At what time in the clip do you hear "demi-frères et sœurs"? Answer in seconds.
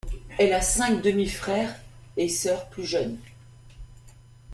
1.03-2.65